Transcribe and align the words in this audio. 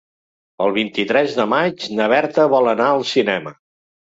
El 0.65 0.71
vint-i-tres 0.77 1.35
de 1.41 1.45
maig 1.53 1.85
na 1.99 2.09
Berta 2.15 2.49
vol 2.55 2.73
anar 2.75 2.89
al 2.97 3.07
cinema. 3.15 3.55